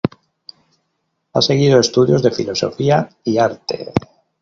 Ha 1.31 1.41
seguido 1.43 1.79
estudios 1.79 2.23
de 2.23 2.31
Filosofía 2.31 3.07
y 3.23 3.37
Arte. 3.37 3.93